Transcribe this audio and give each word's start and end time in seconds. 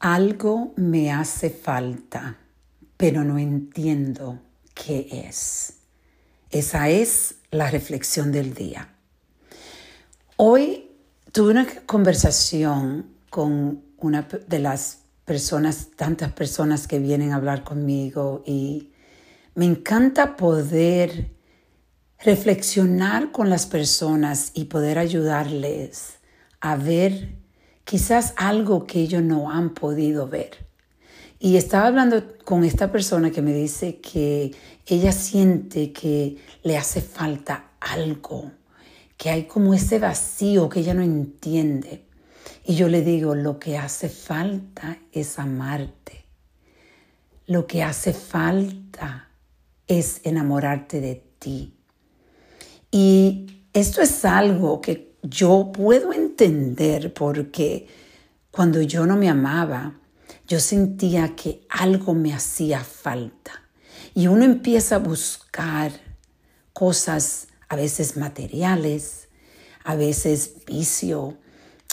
Algo 0.00 0.72
me 0.76 1.12
hace 1.12 1.50
falta, 1.50 2.38
pero 2.96 3.22
no 3.22 3.38
entiendo 3.38 4.40
qué 4.72 5.26
es. 5.28 5.74
Esa 6.48 6.88
es 6.88 7.34
la 7.50 7.70
reflexión 7.70 8.32
del 8.32 8.54
día. 8.54 8.94
Hoy 10.36 10.88
tuve 11.32 11.50
una 11.50 11.66
conversación 11.84 13.10
con 13.28 13.82
una 13.98 14.22
de 14.22 14.58
las 14.58 15.00
personas, 15.26 15.88
tantas 15.96 16.32
personas 16.32 16.88
que 16.88 16.98
vienen 16.98 17.32
a 17.32 17.36
hablar 17.36 17.62
conmigo 17.62 18.42
y 18.46 18.92
me 19.54 19.66
encanta 19.66 20.34
poder 20.38 21.30
reflexionar 22.18 23.32
con 23.32 23.50
las 23.50 23.66
personas 23.66 24.52
y 24.54 24.64
poder 24.64 24.98
ayudarles 24.98 26.14
a 26.62 26.76
ver 26.76 27.39
quizás 27.90 28.34
algo 28.36 28.86
que 28.86 29.00
ellos 29.00 29.20
no 29.20 29.50
han 29.50 29.74
podido 29.74 30.28
ver. 30.28 30.64
Y 31.40 31.56
estaba 31.56 31.88
hablando 31.88 32.22
con 32.44 32.62
esta 32.62 32.92
persona 32.92 33.32
que 33.32 33.42
me 33.42 33.52
dice 33.52 33.96
que 33.96 34.54
ella 34.86 35.10
siente 35.10 35.92
que 35.92 36.36
le 36.62 36.76
hace 36.76 37.00
falta 37.00 37.72
algo, 37.80 38.52
que 39.16 39.30
hay 39.30 39.46
como 39.46 39.74
ese 39.74 39.98
vacío 39.98 40.68
que 40.68 40.78
ella 40.78 40.94
no 40.94 41.02
entiende. 41.02 42.04
Y 42.64 42.76
yo 42.76 42.86
le 42.86 43.02
digo, 43.02 43.34
lo 43.34 43.58
que 43.58 43.76
hace 43.76 44.08
falta 44.08 44.98
es 45.10 45.40
amarte. 45.40 46.26
Lo 47.46 47.66
que 47.66 47.82
hace 47.82 48.12
falta 48.12 49.30
es 49.88 50.20
enamorarte 50.22 51.00
de 51.00 51.24
ti. 51.40 51.74
Y 52.92 53.64
esto 53.72 54.00
es 54.00 54.24
algo 54.24 54.80
que 54.80 55.09
yo 55.22 55.70
puedo 55.72 56.12
entender 56.12 57.12
porque 57.12 57.86
cuando 58.50 58.80
yo 58.80 59.06
no 59.06 59.16
me 59.16 59.28
amaba, 59.28 59.94
yo 60.46 60.60
sentía 60.60 61.36
que 61.36 61.66
algo 61.68 62.14
me 62.14 62.34
hacía 62.34 62.82
falta. 62.82 63.62
Y 64.14 64.26
uno 64.26 64.44
empieza 64.44 64.96
a 64.96 64.98
buscar 64.98 65.92
cosas 66.72 67.48
a 67.68 67.76
veces 67.76 68.16
materiales, 68.16 69.28
a 69.84 69.94
veces 69.94 70.64
vicio, 70.66 71.36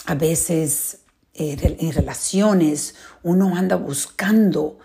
a 0.06 0.14
veces 0.14 1.00
eh, 1.34 1.76
en 1.78 1.92
relaciones, 1.92 2.96
uno 3.22 3.56
anda 3.56 3.76
buscando 3.76 4.78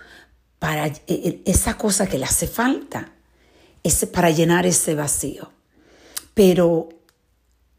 para 0.59 0.87
eh, 0.87 1.01
eh, 1.07 1.41
esa 1.45 1.77
cosa 1.77 2.07
que 2.07 2.19
le 2.19 2.25
hace 2.25 2.47
falta, 2.47 3.13
ese, 3.81 4.05
para 4.05 4.29
llenar 4.29 4.65
ese 4.65 4.93
vacío. 4.93 5.51
Pero 6.35 6.89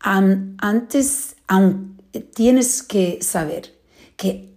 antes 0.04 1.36
tienes 2.34 2.82
que 2.82 3.22
saber 3.22 3.74
que 4.16 4.54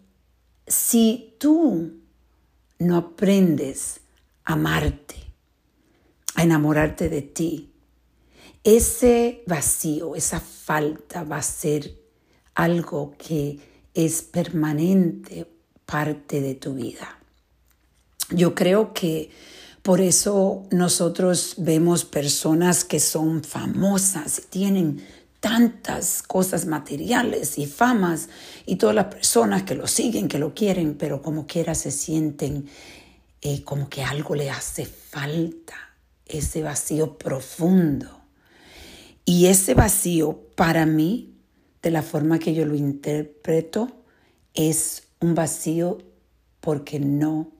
si 0.67 1.35
tú 1.39 1.93
no 2.79 2.97
aprendes 2.97 4.01
a 4.43 4.53
amarte, 4.53 5.15
a 6.35 6.43
enamorarte 6.43 7.07
de 7.07 7.21
ti, 7.21 7.71
ese 8.63 9.43
vacío, 9.47 10.15
esa 10.15 10.41
falta 10.41 11.23
va 11.23 11.37
a 11.37 11.41
ser 11.41 11.97
algo 12.53 13.15
que 13.17 13.59
es 13.93 14.21
permanente 14.21 15.49
parte 15.85 16.41
de 16.41 16.55
tu 16.55 16.73
vida. 16.73 17.19
Yo 18.29 18.53
creo 18.53 18.93
que 18.93 19.31
por 19.81 20.01
eso 20.01 20.63
nosotros 20.71 21.55
vemos 21.57 22.03
personas 22.03 22.83
que 22.83 22.99
son 22.99 23.41
famosas 23.41 24.41
tienen 24.49 25.01
tantas 25.47 26.23
cosas 26.23 26.65
materiales 26.65 27.57
y 27.57 27.67
famas 27.67 28.27
y 28.65 28.75
todas 28.75 28.93
las 28.93 29.05
personas 29.05 29.63
que 29.63 29.75
lo 29.75 29.87
siguen, 29.87 30.27
que 30.27 30.39
lo 30.39 30.53
quieren, 30.53 30.95
pero 30.95 31.21
como 31.21 31.47
quiera 31.47 31.73
se 31.73 31.89
sienten 31.89 32.67
eh, 33.41 33.63
como 33.63 33.87
que 33.87 34.03
algo 34.03 34.35
le 34.35 34.49
hace 34.49 34.85
falta, 34.85 35.75
ese 36.25 36.63
vacío 36.63 37.17
profundo. 37.17 38.19
Y 39.23 39.45
ese 39.45 39.73
vacío 39.73 40.37
para 40.55 40.85
mí, 40.85 41.37
de 41.81 41.91
la 41.91 42.01
forma 42.01 42.39
que 42.39 42.53
yo 42.53 42.65
lo 42.65 42.75
interpreto, 42.75 44.03
es 44.53 45.03
un 45.21 45.33
vacío 45.33 45.99
porque 46.59 46.99
no 46.99 47.53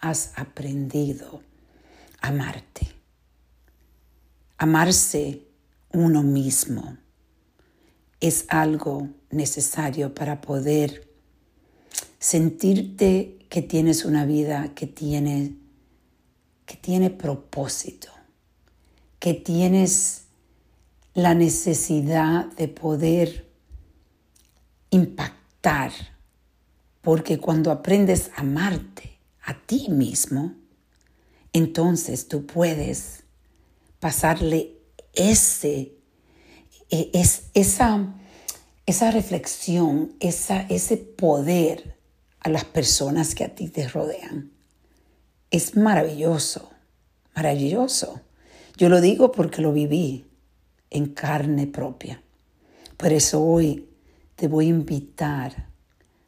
has 0.00 0.32
aprendido 0.34 1.40
a 2.20 2.28
amarte. 2.28 2.88
Amarse 4.56 5.44
uno 5.92 6.24
mismo 6.24 6.98
es 8.20 8.46
algo 8.48 9.08
necesario 9.30 10.14
para 10.14 10.40
poder 10.40 11.08
sentirte 12.18 13.38
que 13.48 13.62
tienes 13.62 14.04
una 14.04 14.24
vida 14.24 14.74
que 14.74 14.86
tiene, 14.86 15.54
que 16.66 16.76
tiene 16.76 17.10
propósito, 17.10 18.08
que 19.18 19.34
tienes 19.34 20.24
la 21.14 21.34
necesidad 21.34 22.46
de 22.52 22.68
poder 22.68 23.48
impactar, 24.90 25.92
porque 27.00 27.38
cuando 27.38 27.70
aprendes 27.70 28.30
a 28.36 28.40
amarte 28.40 29.18
a 29.42 29.54
ti 29.54 29.88
mismo, 29.88 30.54
entonces 31.52 32.28
tú 32.28 32.46
puedes 32.46 33.24
pasarle 34.00 34.76
ese 35.14 35.97
eh, 36.90 37.10
es 37.12 37.44
esa, 37.54 38.14
esa 38.86 39.10
reflexión, 39.10 40.14
esa, 40.20 40.62
ese 40.62 40.96
poder 40.96 41.96
a 42.40 42.48
las 42.48 42.64
personas 42.64 43.34
que 43.34 43.44
a 43.44 43.54
ti 43.54 43.68
te 43.68 43.88
rodean. 43.88 44.50
Es 45.50 45.76
maravilloso, 45.76 46.70
maravilloso. 47.34 48.20
Yo 48.76 48.88
lo 48.88 49.00
digo 49.00 49.32
porque 49.32 49.60
lo 49.60 49.72
viví 49.72 50.26
en 50.90 51.06
carne 51.06 51.66
propia. 51.66 52.22
Por 52.96 53.12
eso 53.12 53.42
hoy 53.42 53.88
te 54.36 54.48
voy 54.48 54.66
a 54.66 54.70
invitar 54.70 55.68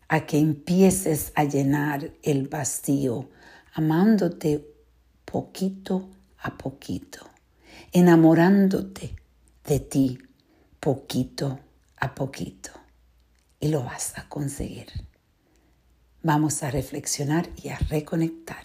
a 0.08 0.26
que 0.26 0.38
empieces 0.38 1.32
a 1.36 1.44
llenar 1.44 2.12
el 2.22 2.48
vacío, 2.48 3.30
amándote 3.72 4.66
poquito 5.24 6.08
a 6.38 6.56
poquito, 6.58 7.20
enamorándote 7.92 9.14
de 9.64 9.80
ti 9.80 10.18
poquito 10.80 11.60
a 11.96 12.14
poquito 12.14 12.70
y 13.60 13.68
lo 13.68 13.84
vas 13.84 14.16
a 14.18 14.28
conseguir. 14.28 14.88
Vamos 16.22 16.62
a 16.62 16.70
reflexionar 16.70 17.48
y 17.56 17.68
a 17.68 17.78
reconectar. 17.78 18.64